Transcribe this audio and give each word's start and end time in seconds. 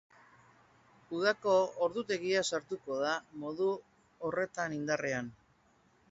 Udako 1.17 1.51
ordutegia 1.87 2.41
sartuko 2.57 2.97
da 3.01 3.11
modu 3.43 3.67
horretan 4.29 4.75
indarrean. 4.79 5.29